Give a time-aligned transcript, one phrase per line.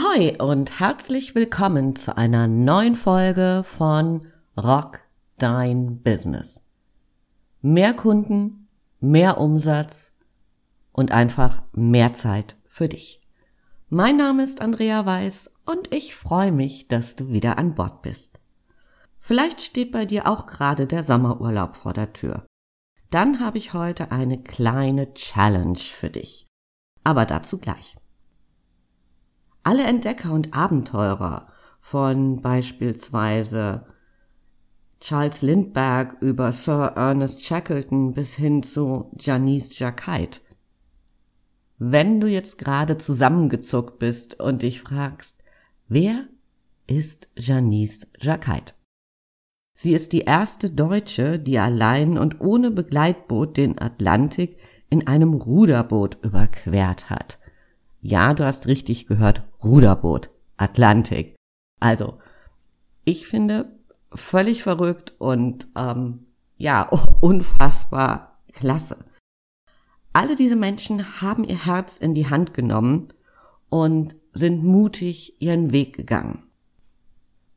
[0.00, 4.26] Ahoi und herzlich willkommen zu einer neuen Folge von
[4.56, 5.00] Rock
[5.36, 6.60] Dein Business.
[7.60, 8.68] Mehr Kunden,
[9.00, 10.12] mehr Umsatz
[10.92, 13.20] und einfach mehr Zeit für dich.
[13.88, 18.38] Mein Name ist Andrea Weiß und ich freue mich, dass du wieder an Bord bist.
[19.18, 22.46] Vielleicht steht bei dir auch gerade der Sommerurlaub vor der Tür.
[23.10, 26.46] Dann habe ich heute eine kleine Challenge für dich.
[27.04, 27.99] Aber dazu gleich.
[29.62, 31.48] Alle Entdecker und Abenteurer
[31.80, 33.86] von beispielsweise
[35.00, 40.40] Charles Lindbergh über Sir Ernest Shackleton bis hin zu Janice Jacquet.
[41.78, 45.42] Wenn du jetzt gerade zusammengezuckt bist und dich fragst,
[45.88, 46.26] wer
[46.86, 48.74] ist Janice Jacquet?
[49.74, 54.58] Sie ist die erste Deutsche, die allein und ohne Begleitboot den Atlantik
[54.90, 57.39] in einem Ruderboot überquert hat.
[58.00, 61.36] Ja, du hast richtig gehört, Ruderboot, Atlantik.
[61.80, 62.18] Also,
[63.04, 63.72] ich finde
[64.12, 66.82] völlig verrückt und ähm, ja,
[67.20, 68.96] unfassbar klasse.
[70.12, 73.12] Alle diese Menschen haben ihr Herz in die Hand genommen
[73.68, 76.44] und sind mutig ihren Weg gegangen.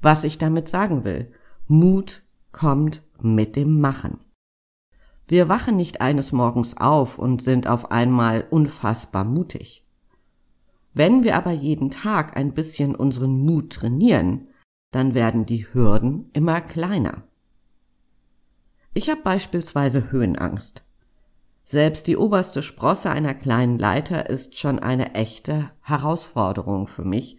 [0.00, 1.32] Was ich damit sagen will,
[1.66, 4.18] Mut kommt mit dem Machen.
[5.26, 9.81] Wir wachen nicht eines Morgens auf und sind auf einmal unfassbar mutig.
[10.94, 14.48] Wenn wir aber jeden Tag ein bisschen unseren Mut trainieren,
[14.90, 17.22] dann werden die Hürden immer kleiner.
[18.92, 20.84] Ich habe beispielsweise Höhenangst.
[21.64, 27.38] Selbst die oberste Sprosse einer kleinen Leiter ist schon eine echte Herausforderung für mich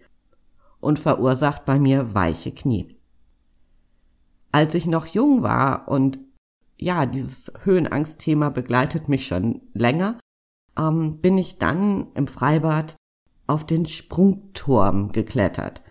[0.80, 2.98] und verursacht bei mir weiche Knie.
[4.50, 6.18] Als ich noch jung war und
[6.76, 10.18] ja, dieses Höhenangstthema begleitet mich schon länger,
[10.76, 12.96] ähm, bin ich dann im Freibad
[13.46, 15.82] auf den Sprungturm geklettert.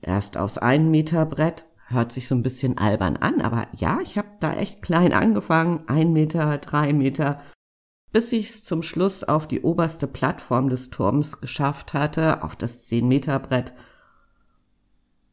[0.00, 4.18] Erst aufs ein Meter Brett, hört sich so ein bisschen albern an, aber ja, ich
[4.18, 7.40] habe da echt klein angefangen, ein Meter, drei Meter,
[8.12, 12.86] bis ich es zum Schluss auf die oberste Plattform des Turms geschafft hatte, auf das
[12.86, 13.72] zehn Meter Brett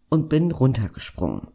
[0.10, 1.48] und bin runtergesprungen.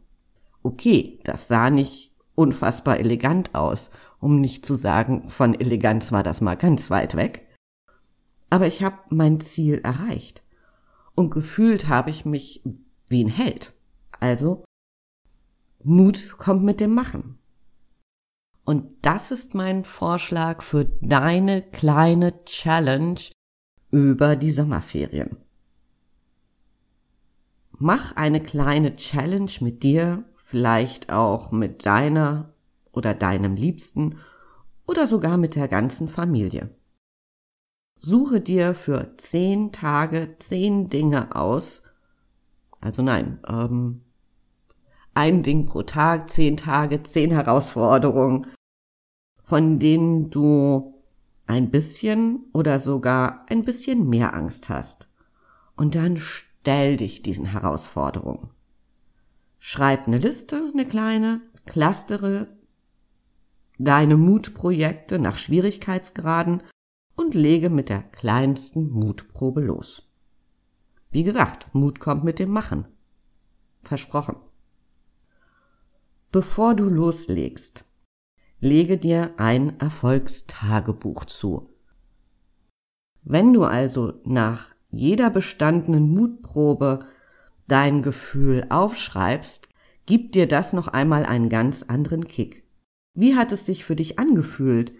[0.63, 3.89] Okay, das sah nicht unfassbar elegant aus,
[4.19, 7.48] um nicht zu sagen, von Eleganz war das mal ganz weit weg.
[8.49, 10.43] Aber ich habe mein Ziel erreicht.
[11.15, 12.63] Und gefühlt habe ich mich
[13.07, 13.73] wie ein Held.
[14.19, 14.63] Also,
[15.83, 17.37] Mut kommt mit dem Machen.
[18.65, 23.19] Und das ist mein Vorschlag für deine kleine Challenge
[23.91, 25.37] über die Sommerferien.
[27.71, 32.53] Mach eine kleine Challenge mit dir, vielleicht auch mit deiner
[32.91, 34.19] oder deinem Liebsten
[34.85, 36.69] oder sogar mit der ganzen Familie.
[38.01, 41.83] Suche dir für zehn Tage zehn Dinge aus.
[42.79, 44.05] Also nein, ähm,
[45.13, 48.47] ein Ding pro Tag, zehn Tage, zehn Herausforderungen,
[49.43, 50.93] von denen du
[51.45, 55.09] ein bisschen oder sogar ein bisschen mehr Angst hast.
[55.75, 58.49] Und dann stell dich diesen Herausforderungen.
[59.57, 62.47] Schreib eine Liste, eine kleine, clustere
[63.77, 66.63] deine Mutprojekte nach Schwierigkeitsgraden
[67.19, 70.09] und lege mit der kleinsten Mutprobe los.
[71.11, 72.85] Wie gesagt, Mut kommt mit dem Machen.
[73.81, 74.37] Versprochen.
[76.31, 77.83] Bevor du loslegst,
[78.61, 81.73] lege dir ein Erfolgstagebuch zu.
[83.23, 87.05] Wenn du also nach jeder bestandenen Mutprobe
[87.67, 89.67] dein Gefühl aufschreibst,
[90.05, 92.63] gibt dir das noch einmal einen ganz anderen Kick.
[93.13, 94.93] Wie hat es sich für dich angefühlt,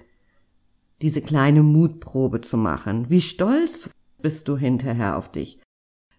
[1.02, 3.10] diese kleine Mutprobe zu machen.
[3.10, 3.90] Wie stolz
[4.22, 5.60] bist du hinterher auf dich?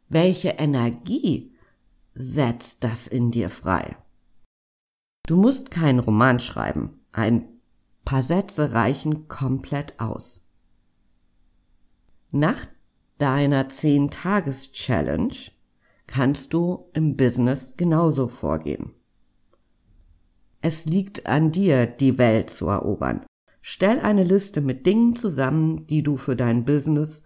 [0.08, 1.54] Welche Energie
[2.14, 3.96] setzt das in dir frei?
[5.26, 7.00] Du musst keinen Roman schreiben.
[7.12, 7.46] Ein
[8.04, 10.42] paar Sätze reichen komplett aus.
[12.30, 12.66] Nach
[13.18, 15.34] deiner 10-Tages-Challenge
[16.06, 18.92] kannst du im Business genauso vorgehen.
[20.60, 23.24] Es liegt an dir, die Welt zu erobern.
[23.62, 27.24] Stell eine Liste mit Dingen zusammen, die du für dein Business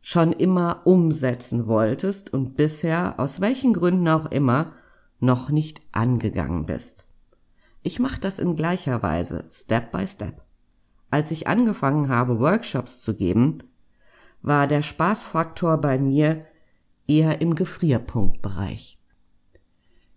[0.00, 4.72] schon immer umsetzen wolltest und bisher, aus welchen Gründen auch immer,
[5.18, 7.06] noch nicht angegangen bist.
[7.82, 10.42] Ich mache das in gleicher Weise, Step by Step.
[11.10, 13.58] Als ich angefangen habe, Workshops zu geben,
[14.42, 16.44] war der Spaßfaktor bei mir
[17.06, 18.98] eher im Gefrierpunktbereich.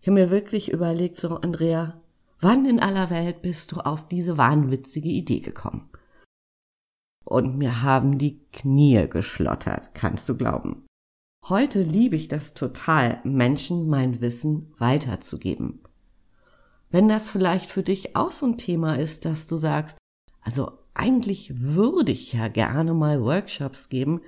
[0.01, 2.01] Ich habe mir wirklich überlegt, so Andrea,
[2.41, 5.89] Wann in aller Welt bist du auf diese wahnwitzige Idee gekommen?
[7.25, 10.85] Und mir haben die Knie geschlottert, kannst du glauben.
[11.47, 15.81] Heute liebe ich das total, Menschen mein Wissen weiterzugeben.
[16.89, 19.97] Wenn das vielleicht für dich auch so ein Thema ist, dass du sagst,
[20.41, 24.21] also eigentlich würde ich ja gerne mal Workshops geben,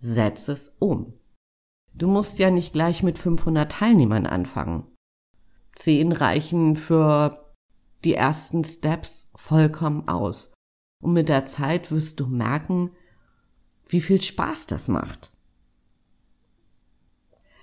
[0.00, 1.12] setz es um.
[1.92, 4.84] Du musst ja nicht gleich mit 500 Teilnehmern anfangen.
[5.76, 7.54] Zehn reichen für
[8.04, 10.50] die ersten Steps vollkommen aus.
[11.02, 12.90] Und mit der Zeit wirst du merken,
[13.86, 15.30] wie viel Spaß das macht.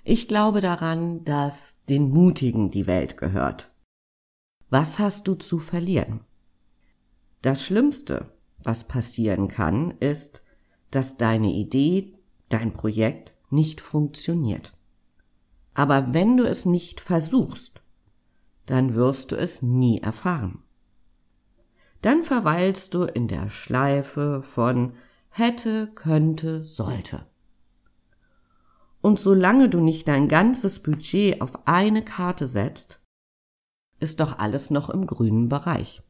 [0.04, 3.72] Ich glaube daran, dass den Mutigen die Welt gehört.
[4.70, 6.20] Was hast du zu verlieren?
[7.42, 8.32] Das Schlimmste,
[8.62, 10.44] was passieren kann, ist,
[10.90, 12.12] dass deine Idee,
[12.48, 14.72] dein Projekt nicht funktioniert.
[15.74, 17.83] Aber wenn du es nicht versuchst,
[18.66, 20.62] dann wirst du es nie erfahren.
[22.02, 24.94] Dann verweilst du in der Schleife von
[25.30, 27.26] hätte, könnte, sollte.
[29.00, 33.00] Und solange du nicht dein ganzes Budget auf eine Karte setzt,
[34.00, 36.02] ist doch alles noch im grünen Bereich.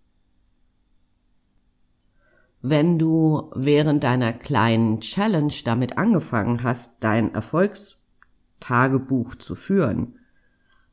[2.61, 10.19] Wenn du während deiner kleinen Challenge damit angefangen hast, dein Erfolgstagebuch zu führen,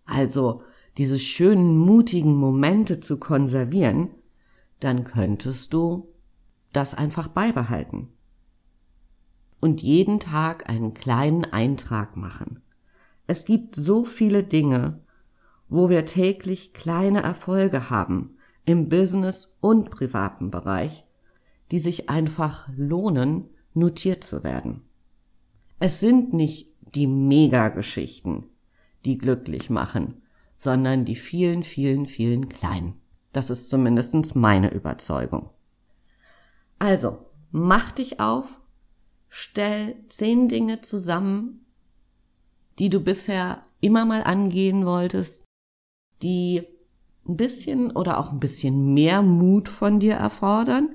[0.05, 0.63] also
[0.97, 4.09] diese schönen, mutigen Momente zu konservieren,
[4.79, 6.09] dann könntest du
[6.73, 8.09] das einfach beibehalten
[9.61, 12.61] und jeden Tag einen kleinen Eintrag machen.
[13.27, 14.99] Es gibt so viele Dinge,
[15.69, 18.35] wo wir täglich kleine Erfolge haben,
[18.65, 21.05] im Business und privaten Bereich,
[21.71, 24.81] die sich einfach lohnen, notiert zu werden.
[25.79, 28.43] Es sind nicht die Megageschichten,
[29.05, 30.21] die glücklich machen,
[30.61, 33.01] sondern die vielen, vielen, vielen kleinen.
[33.33, 35.49] Das ist zumindest meine Überzeugung.
[36.77, 38.61] Also, mach dich auf
[39.31, 41.65] stell zehn Dinge zusammen,
[42.77, 45.45] die du bisher immer mal angehen wolltest,
[46.21, 46.63] die
[47.27, 50.89] ein bisschen oder auch ein bisschen mehr Mut von dir erfordern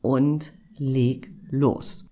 [0.00, 2.06] und leg los.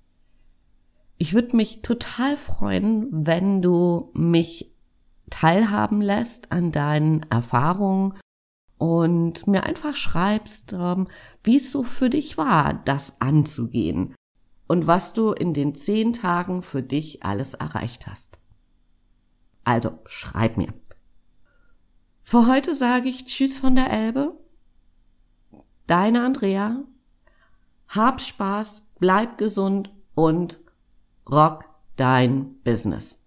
[1.16, 4.71] Ich würde mich total freuen, wenn du mich
[5.32, 8.18] teilhaben lässt an deinen Erfahrungen
[8.78, 11.08] und mir einfach schreibst, ähm,
[11.42, 14.14] wie es so für dich war, das anzugehen
[14.68, 18.38] und was du in den zehn Tagen für dich alles erreicht hast.
[19.64, 20.74] Also schreib mir.
[22.22, 24.38] Für heute sage ich Tschüss von der Elbe.
[25.86, 26.84] Deine Andrea.
[27.88, 30.60] Hab Spaß, bleib gesund und
[31.30, 31.64] rock
[31.96, 33.21] dein Business.